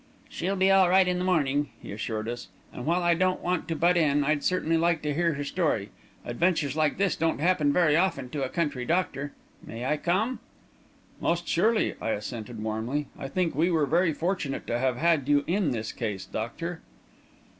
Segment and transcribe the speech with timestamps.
[0.29, 3.67] "She'll be all right in the morning," he assured us; "and while I don't want
[3.67, 5.91] to butt in, I'd certainly like to hear her story.
[6.25, 9.33] Adventures like this don't happen very often to a country doctor!
[9.63, 10.39] May I come?"
[11.19, 13.09] "Most surely!" I assented warmly.
[13.15, 16.81] "I think we were very fortunate to have had you in this case, doctor."